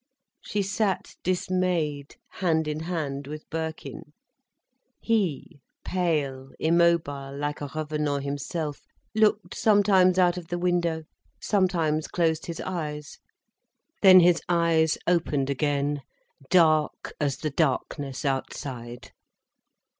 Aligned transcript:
She 0.39 0.63
sat 0.63 1.13
dismayed, 1.21 2.15
hand 2.27 2.67
in 2.67 2.79
hand 2.85 3.27
with 3.27 3.47
Birkin. 3.51 4.13
He 4.99 5.61
pale, 5.85 6.49
immobile 6.57 7.37
like 7.37 7.61
a 7.61 7.67
revenant 7.75 8.23
himself, 8.23 8.81
looked 9.13 9.53
sometimes 9.53 10.17
out 10.17 10.37
of 10.37 10.47
the 10.47 10.57
window, 10.57 11.03
sometimes 11.39 12.07
closed 12.07 12.47
his 12.47 12.59
eyes. 12.61 13.19
Then 14.01 14.21
his 14.21 14.41
eyes 14.49 14.97
opened 15.05 15.51
again, 15.51 16.01
dark 16.49 17.13
as 17.21 17.37
the 17.37 17.51
darkness 17.51 18.25
outside. 18.25 19.11